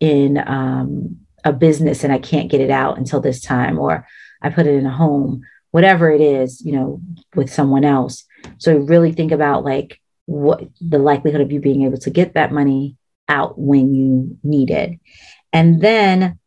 in 0.00 0.38
um, 0.38 1.18
a 1.44 1.52
business 1.52 2.02
and 2.02 2.12
I 2.12 2.18
can't 2.18 2.50
get 2.50 2.60
it 2.60 2.70
out 2.70 2.98
until 2.98 3.20
this 3.20 3.40
time, 3.40 3.78
or 3.78 4.06
I 4.42 4.50
put 4.50 4.66
it 4.66 4.74
in 4.74 4.86
a 4.86 4.90
home, 4.90 5.42
whatever 5.70 6.10
it 6.10 6.20
is, 6.20 6.60
you 6.60 6.72
know, 6.72 7.00
with 7.36 7.52
someone 7.52 7.84
else. 7.84 8.24
So 8.58 8.76
really 8.76 9.12
think 9.12 9.30
about 9.30 9.64
like 9.64 10.00
what 10.26 10.64
the 10.80 10.98
likelihood 10.98 11.40
of 11.40 11.52
you 11.52 11.60
being 11.60 11.82
able 11.82 11.98
to 11.98 12.10
get 12.10 12.34
that 12.34 12.52
money 12.52 12.96
out 13.32 13.58
when 13.58 13.94
you 13.94 14.38
need 14.42 14.70
it. 14.70 14.98
And 15.52 15.80
then, 15.80 16.38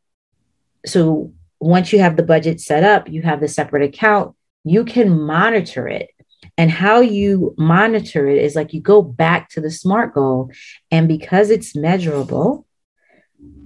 so 0.85 1.33
once 1.59 1.91
you 1.91 1.99
have 1.99 2.15
the 2.15 2.23
budget 2.23 2.61
set 2.61 2.83
up, 2.83 3.09
you 3.09 3.21
have 3.23 3.39
the 3.39 3.47
separate 3.47 3.83
account, 3.83 4.35
you 4.63 4.85
can 4.85 5.19
monitor 5.19 5.87
it. 5.87 6.09
And 6.57 6.71
how 6.71 7.01
you 7.01 7.55
monitor 7.57 8.27
it 8.27 8.37
is 8.37 8.55
like 8.55 8.73
you 8.73 8.81
go 8.81 9.01
back 9.01 9.49
to 9.49 9.61
the 9.61 9.71
SMART 9.71 10.13
goal. 10.13 10.51
And 10.91 11.07
because 11.07 11.49
it's 11.49 11.75
measurable, 11.75 12.65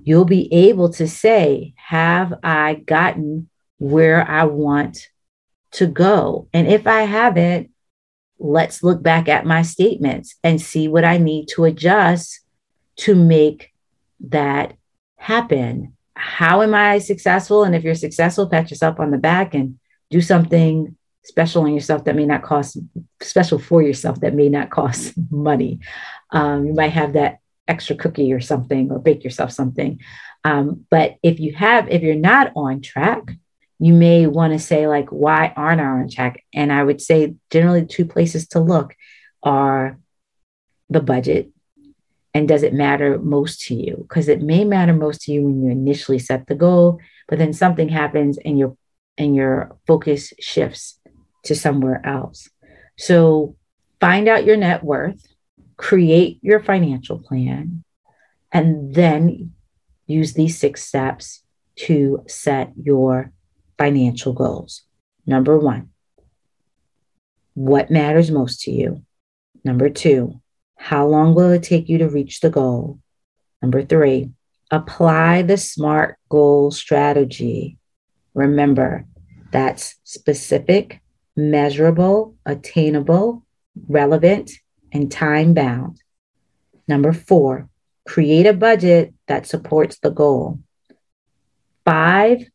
you'll 0.04 0.26
be 0.26 0.52
able 0.54 0.90
to 0.94 1.08
say, 1.08 1.74
Have 1.78 2.34
I 2.42 2.76
gotten 2.76 3.50
where 3.80 4.30
I 4.30 4.44
want 4.44 5.08
to 5.72 5.88
go. 5.88 6.48
And 6.54 6.68
if 6.68 6.88
I 6.88 7.02
haven't, 7.02 7.72
let's 8.38 8.84
look 8.84 9.02
back 9.02 9.28
at 9.28 9.46
my 9.46 9.62
statements 9.62 10.36
and 10.44 10.62
see 10.62 10.88
what 10.88 11.04
I 11.04 11.18
need 11.18 11.48
to 11.50 11.66
adjust 11.66 12.42
to 13.00 13.16
make 13.16 13.72
that 14.22 14.76
happen. 15.18 15.96
How 16.16 16.62
am 16.62 16.74
I 16.74 17.00
successful? 17.00 17.64
And 17.64 17.76
if 17.76 17.84
you're 17.84 17.96
successful, 17.96 18.48
pat 18.48 18.70
yourself 18.70 19.00
on 19.00 19.12
the 19.12 19.18
back 19.18 19.54
and 19.54 19.80
do 20.10 20.22
something 20.22 20.96
special 21.24 21.64
on 21.64 21.74
yourself 21.74 22.04
that 22.06 22.16
may 22.16 22.26
not 22.26 22.44
cost 22.44 22.78
special 23.22 23.60
for 23.60 23.82
yourself 23.82 24.20
that 24.22 24.34
may 24.34 24.50
not 24.50 24.70
cost 24.70 25.14
money. 25.32 25.80
Um, 26.32 26.66
you 26.66 26.74
might 26.74 26.92
have 26.92 27.14
that 27.14 27.40
extra 27.68 27.96
cookie 27.96 28.34
or 28.34 28.42
something 28.42 28.92
or 28.92 29.00
bake 29.00 29.24
yourself 29.24 29.52
something. 29.52 30.00
Um, 30.44 30.86
but 30.90 31.18
if 31.22 31.40
you 31.40 31.54
have, 31.56 31.90
if 31.90 32.02
you're 32.02 32.16
not 32.16 32.52
on 32.56 32.82
track, 32.82 33.32
you 33.80 33.94
may 33.94 34.28
want 34.28 34.54
to 34.54 34.60
say 34.60 34.88
like 34.88 35.10
why 35.10 35.54
aren't 35.56 35.82
i 35.82 35.86
on 35.86 36.10
track 36.10 36.44
and 36.54 36.72
i 36.72 36.84
would 36.84 37.02
say 37.02 37.36
generally 37.50 37.86
two 37.86 38.06
places 38.06 38.48
to 38.50 38.60
look 38.60 38.94
are 39.42 39.98
the 40.90 41.00
budget 41.00 41.50
and 42.34 42.48
does 42.48 42.64
it 42.64 42.74
matter 42.74 43.18
most 43.20 43.62
to 43.68 43.76
you? 43.76 44.06
Because 44.08 44.28
it 44.28 44.42
may 44.42 44.64
matter 44.64 44.94
most 44.94 45.22
to 45.24 45.32
you 45.32 45.44
when 45.44 45.64
you 45.64 45.72
initially 45.72 46.20
set 46.20 46.48
the 46.48 46.56
goal, 46.56 47.00
but 47.28 47.38
then 47.38 47.54
something 47.54 47.90
happens 47.90 48.38
and 48.44 48.58
your 48.58 48.76
and 49.18 49.36
your 49.36 49.78
focus 49.86 50.34
shifts 50.40 51.00
to 51.44 51.56
somewhere 51.56 52.02
else. 52.06 52.50
So 52.98 53.56
find 54.00 54.28
out 54.28 54.46
your 54.46 54.58
net 54.58 54.84
worth, 54.84 55.26
create 55.78 56.40
your 56.42 56.62
financial 56.62 57.20
plan, 57.20 57.84
and 58.52 58.94
then 58.94 59.54
use 60.06 60.34
these 60.34 60.58
six 60.58 60.84
steps 60.84 61.44
to 61.76 62.24
set 62.28 62.72
your 62.82 63.32
financial 63.78 64.34
goals. 64.34 64.84
Number 65.26 65.58
one, 65.58 65.90
what 67.54 67.92
matters 67.92 68.32
most 68.32 68.62
to 68.62 68.72
you? 68.72 69.04
Number 69.64 69.90
two, 69.90 70.42
how 70.82 71.06
long 71.06 71.36
will 71.36 71.52
it 71.52 71.62
take 71.62 71.90
you 71.90 71.98
to 71.98 72.08
reach 72.08 72.40
the 72.40 72.50
goal? 72.50 73.00
Number 73.62 73.84
three, 73.84 74.32
apply 74.72 75.42
the 75.42 75.58
SMART 75.58 76.18
goal 76.30 76.72
strategy. 76.72 77.78
Remember, 78.34 79.06
that's 79.52 79.96
specific, 80.06 81.02
measurable, 81.36 82.36
attainable, 82.46 83.46
relevant, 83.90 84.52
and 84.94 85.12
time 85.12 85.54
bound. 85.54 86.02
Number 86.88 87.12
four, 87.12 87.68
create 88.08 88.46
a 88.46 88.54
budget 88.54 89.14
that 89.28 89.46
supports 89.46 90.00
the 90.00 90.12
goal. 90.12 90.60
Five, 91.84 92.46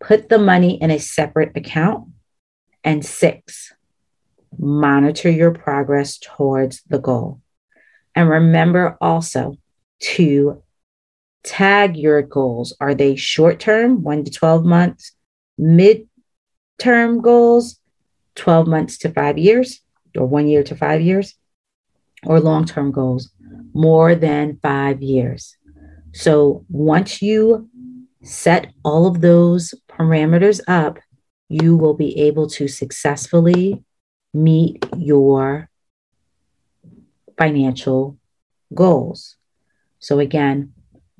put 0.00 0.28
the 0.28 0.38
money 0.38 0.80
in 0.80 0.90
a 0.90 0.98
separate 0.98 1.56
account. 1.56 2.08
And 2.84 3.04
six, 3.04 3.72
monitor 4.56 5.30
your 5.30 5.52
progress 5.52 6.18
towards 6.18 6.82
the 6.88 6.98
goal. 6.98 7.40
And 8.14 8.28
remember 8.28 8.96
also 9.00 9.56
to 10.00 10.62
tag 11.44 11.96
your 11.96 12.22
goals. 12.22 12.76
Are 12.80 12.94
they 12.94 13.16
short 13.16 13.60
term, 13.60 14.02
one 14.02 14.24
to 14.24 14.30
12 14.30 14.64
months, 14.64 15.12
mid 15.56 16.08
term 16.78 17.20
goals, 17.20 17.78
12 18.36 18.66
months 18.66 18.98
to 18.98 19.10
five 19.10 19.38
years, 19.38 19.80
or 20.16 20.26
one 20.26 20.48
year 20.48 20.62
to 20.62 20.76
five 20.76 21.00
years, 21.00 21.34
or 22.24 22.40
long 22.40 22.64
term 22.64 22.92
goals, 22.92 23.30
more 23.72 24.14
than 24.14 24.58
five 24.62 25.02
years? 25.02 25.56
So 26.12 26.64
once 26.68 27.22
you 27.22 27.68
set 28.22 28.72
all 28.84 29.06
of 29.06 29.20
those 29.20 29.74
parameters 29.88 30.60
up, 30.66 30.98
you 31.48 31.76
will 31.76 31.94
be 31.94 32.18
able 32.18 32.48
to 32.50 32.68
successfully 32.68 33.84
meet 34.34 34.84
your 34.96 35.68
financial 37.36 38.18
goals. 38.74 39.36
So, 39.98 40.18
again, 40.18 40.72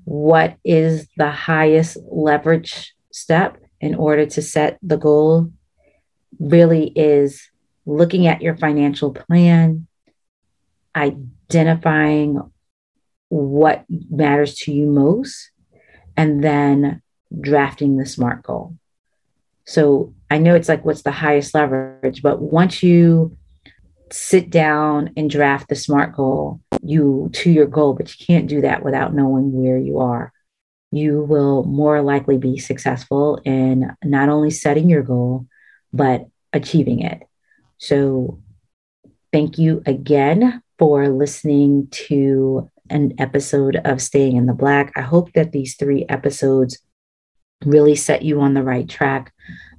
what 0.04 0.56
is 0.64 1.08
the 1.16 1.30
highest 1.30 1.98
leverage 2.10 2.94
step 3.12 3.58
in 3.80 3.94
order 3.94 4.26
to 4.26 4.42
set 4.42 4.78
the 4.82 4.96
goal? 4.96 5.50
Really 6.38 6.92
is 6.94 7.50
looking 7.86 8.26
at 8.26 8.42
your 8.42 8.56
financial 8.56 9.12
plan, 9.12 9.86
identifying 10.94 12.40
what 13.28 13.84
matters 13.88 14.54
to 14.56 14.72
you 14.72 14.86
most, 14.86 15.50
and 16.16 16.42
then 16.42 17.02
drafting 17.40 17.96
the 17.96 18.06
SMART 18.06 18.42
goal. 18.42 18.76
So 19.68 20.14
I 20.30 20.38
know 20.38 20.54
it's 20.54 20.68
like 20.68 20.82
what's 20.86 21.02
the 21.02 21.10
highest 21.10 21.54
leverage, 21.54 22.22
but 22.22 22.40
once 22.40 22.82
you 22.82 23.36
sit 24.10 24.48
down 24.48 25.10
and 25.14 25.28
draft 25.28 25.68
the 25.68 25.76
SMART 25.76 26.16
goal, 26.16 26.62
you 26.82 27.28
to 27.34 27.50
your 27.50 27.66
goal, 27.66 27.92
but 27.92 28.08
you 28.18 28.26
can't 28.26 28.48
do 28.48 28.62
that 28.62 28.82
without 28.82 29.14
knowing 29.14 29.52
where 29.52 29.76
you 29.76 29.98
are. 29.98 30.32
You 30.90 31.20
will 31.22 31.64
more 31.64 32.00
likely 32.00 32.38
be 32.38 32.56
successful 32.56 33.42
in 33.44 33.94
not 34.02 34.30
only 34.30 34.48
setting 34.48 34.88
your 34.88 35.02
goal, 35.02 35.46
but 35.92 36.26
achieving 36.54 37.00
it. 37.00 37.24
So, 37.76 38.40
thank 39.34 39.58
you 39.58 39.82
again 39.84 40.62
for 40.78 41.10
listening 41.10 41.88
to 41.90 42.70
an 42.88 43.12
episode 43.18 43.76
of 43.84 44.00
Staying 44.00 44.36
in 44.36 44.46
the 44.46 44.54
Black. 44.54 44.94
I 44.96 45.02
hope 45.02 45.34
that 45.34 45.52
these 45.52 45.76
three 45.76 46.06
episodes 46.08 46.78
really 47.64 47.96
set 47.96 48.22
you 48.22 48.40
on 48.40 48.54
the 48.54 48.62
right 48.62 48.88
track. 48.88 49.32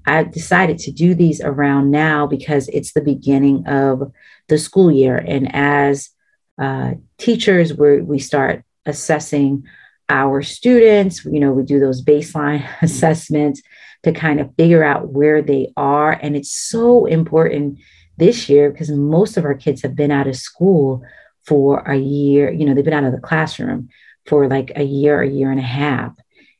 I've 0.05 0.31
decided 0.31 0.79
to 0.79 0.91
do 0.91 1.13
these 1.13 1.41
around 1.41 1.91
now 1.91 2.25
because 2.25 2.67
it's 2.69 2.93
the 2.93 3.01
beginning 3.01 3.67
of 3.67 4.11
the 4.47 4.57
school 4.57 4.91
year. 4.91 5.17
And 5.17 5.53
as 5.53 6.09
uh, 6.57 6.93
teachers, 7.17 7.73
we 7.73 8.01
we 8.01 8.19
start 8.19 8.63
assessing 8.85 9.63
our 10.09 10.41
students. 10.41 11.23
You 11.25 11.39
know, 11.39 11.51
we 11.51 11.63
do 11.63 11.79
those 11.79 12.03
baseline 12.03 12.67
assessments 12.81 13.61
to 14.03 14.11
kind 14.11 14.39
of 14.39 14.53
figure 14.55 14.83
out 14.83 15.09
where 15.09 15.41
they 15.41 15.71
are. 15.77 16.11
And 16.11 16.35
it's 16.35 16.51
so 16.51 17.05
important 17.05 17.79
this 18.17 18.49
year 18.49 18.71
because 18.71 18.89
most 18.91 19.37
of 19.37 19.45
our 19.45 19.53
kids 19.53 19.81
have 19.81 19.95
been 19.95 20.11
out 20.11 20.27
of 20.27 20.35
school 20.35 21.03
for 21.45 21.79
a 21.79 21.95
year. 21.95 22.51
You 22.51 22.65
know, 22.65 22.73
they've 22.73 22.83
been 22.83 22.93
out 22.93 23.03
of 23.03 23.11
the 23.11 23.19
classroom 23.19 23.89
for 24.25 24.47
like 24.47 24.71
a 24.75 24.83
year, 24.83 25.21
a 25.21 25.29
year 25.29 25.51
and 25.51 25.59
a 25.59 25.63
half. 25.63 26.13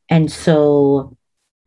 And 0.10 0.32
so, 0.32 1.18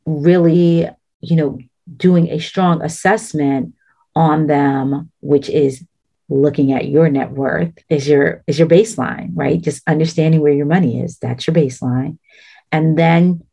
really, 0.05 0.89
you 1.21 1.37
know, 1.37 1.59
doing 1.97 2.29
a 2.29 2.39
strong 2.39 2.83
assessment 2.83 3.75
on 4.15 4.47
them, 4.47 5.11
which 5.21 5.49
is 5.49 5.85
looking 6.29 6.73
at 6.73 6.89
your 6.89 7.09
net 7.09 7.33
worth 7.33 7.73
is 7.89 8.09
your 8.09 8.43
is 8.47 8.59
your 8.59 8.69
baseline, 8.69 9.31
right? 9.35 9.61
Just 9.61 9.83
understanding 9.87 10.41
where 10.41 10.53
your 10.53 10.67
money 10.67 11.01
is. 11.01 11.19
That's 11.19 11.47
your 11.47 11.55
baseline. 11.55 12.19
And 12.71 12.99
then 12.99 13.45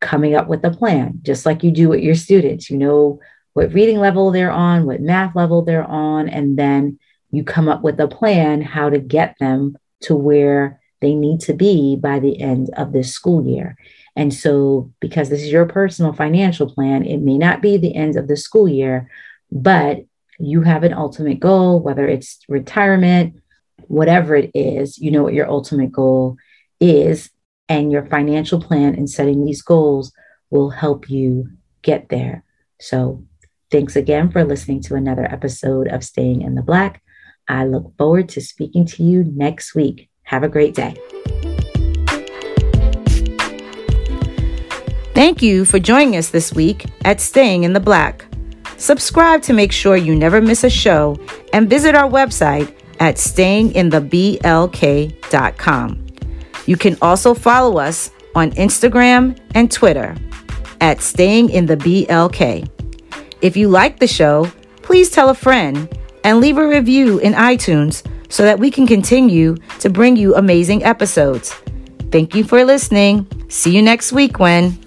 coming 0.00 0.34
up 0.34 0.48
with 0.48 0.64
a 0.64 0.70
plan, 0.70 1.20
just 1.22 1.46
like 1.46 1.62
you 1.62 1.70
do 1.70 1.88
with 1.88 2.00
your 2.00 2.14
students. 2.14 2.70
You 2.70 2.78
know 2.78 3.20
what 3.54 3.72
reading 3.72 3.98
level 3.98 4.30
they're 4.30 4.50
on, 4.50 4.86
what 4.86 5.00
math 5.00 5.34
level 5.36 5.62
they're 5.62 5.84
on, 5.84 6.28
and 6.28 6.58
then 6.58 6.98
you 7.30 7.44
come 7.44 7.68
up 7.68 7.82
with 7.82 7.98
a 8.00 8.08
plan 8.08 8.62
how 8.62 8.90
to 8.90 8.98
get 8.98 9.36
them 9.40 9.76
to 10.02 10.14
where 10.14 10.80
they 11.00 11.14
need 11.14 11.40
to 11.40 11.54
be 11.54 11.96
by 11.96 12.18
the 12.18 12.40
end 12.40 12.70
of 12.76 12.92
this 12.92 13.12
school 13.12 13.46
year. 13.46 13.76
And 14.14 14.32
so, 14.32 14.92
because 15.00 15.30
this 15.30 15.42
is 15.42 15.50
your 15.50 15.66
personal 15.66 16.12
financial 16.12 16.72
plan, 16.72 17.04
it 17.04 17.18
may 17.18 17.38
not 17.38 17.62
be 17.62 17.76
the 17.76 17.94
end 17.94 18.16
of 18.16 18.28
the 18.28 18.36
school 18.36 18.68
year, 18.68 19.08
but 19.50 20.04
you 20.38 20.62
have 20.62 20.82
an 20.82 20.92
ultimate 20.92 21.40
goal, 21.40 21.80
whether 21.80 22.06
it's 22.06 22.40
retirement, 22.48 23.40
whatever 23.88 24.34
it 24.34 24.50
is, 24.54 24.98
you 24.98 25.10
know 25.10 25.22
what 25.22 25.34
your 25.34 25.48
ultimate 25.48 25.92
goal 25.92 26.36
is. 26.80 27.30
And 27.68 27.90
your 27.90 28.04
financial 28.06 28.60
plan 28.60 28.94
and 28.96 29.08
setting 29.08 29.46
these 29.46 29.62
goals 29.62 30.12
will 30.50 30.68
help 30.68 31.08
you 31.08 31.48
get 31.80 32.10
there. 32.10 32.44
So, 32.80 33.24
thanks 33.70 33.96
again 33.96 34.30
for 34.30 34.44
listening 34.44 34.82
to 34.82 34.94
another 34.94 35.24
episode 35.24 35.88
of 35.88 36.04
Staying 36.04 36.42
in 36.42 36.54
the 36.54 36.62
Black. 36.62 37.02
I 37.48 37.64
look 37.64 37.96
forward 37.96 38.28
to 38.30 38.40
speaking 38.40 38.84
to 38.86 39.02
you 39.02 39.24
next 39.24 39.74
week. 39.74 40.10
Have 40.24 40.42
a 40.42 40.48
great 40.48 40.74
day. 40.74 41.51
Thank 45.22 45.38
you 45.40 45.64
for 45.64 45.78
joining 45.78 46.16
us 46.16 46.30
this 46.30 46.52
week 46.52 46.86
at 47.04 47.20
Staying 47.20 47.62
in 47.62 47.74
the 47.74 47.78
Black. 47.78 48.24
Subscribe 48.76 49.40
to 49.42 49.52
make 49.52 49.70
sure 49.70 49.96
you 49.96 50.16
never 50.16 50.40
miss 50.40 50.64
a 50.64 50.68
show 50.68 51.16
and 51.52 51.70
visit 51.70 51.94
our 51.94 52.10
website 52.10 52.74
at 52.98 53.14
stayingintheblk.com. 53.14 56.06
You 56.66 56.76
can 56.76 56.98
also 57.00 57.34
follow 57.34 57.78
us 57.78 58.10
on 58.34 58.50
Instagram 58.50 59.38
and 59.54 59.70
Twitter 59.70 60.16
at 60.80 61.00
Staying 61.00 61.50
in 61.50 61.66
the 61.66 61.76
BLK. 61.76 62.68
If 63.40 63.56
you 63.56 63.68
like 63.68 64.00
the 64.00 64.08
show, 64.08 64.50
please 64.78 65.08
tell 65.08 65.28
a 65.28 65.34
friend 65.34 65.88
and 66.24 66.40
leave 66.40 66.58
a 66.58 66.66
review 66.66 67.20
in 67.20 67.34
iTunes 67.34 68.04
so 68.28 68.42
that 68.42 68.58
we 68.58 68.72
can 68.72 68.88
continue 68.88 69.54
to 69.78 69.88
bring 69.88 70.16
you 70.16 70.34
amazing 70.34 70.82
episodes. 70.82 71.54
Thank 72.10 72.34
you 72.34 72.42
for 72.42 72.64
listening. 72.64 73.28
See 73.48 73.70
you 73.70 73.82
next 73.82 74.10
week, 74.10 74.40
When. 74.40 74.82